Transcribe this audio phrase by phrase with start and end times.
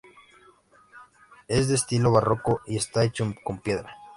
[1.47, 3.95] Es de estilo barroco y está hecho con piedra.